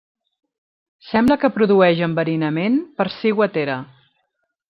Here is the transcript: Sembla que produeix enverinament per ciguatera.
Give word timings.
Sembla 1.09 1.37
que 1.43 1.51
produeix 1.57 2.01
enverinament 2.09 2.81
per 3.01 3.09
ciguatera. 3.19 3.79